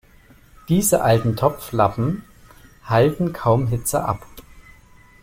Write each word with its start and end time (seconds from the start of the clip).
Diese 0.67 1.03
alten 1.03 1.35
Topflappen 1.35 2.23
halten 2.85 3.33
kaum 3.33 3.67
Hitze 3.67 4.03
ab. 4.03 4.25